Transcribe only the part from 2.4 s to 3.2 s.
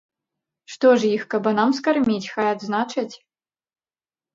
адзначаць?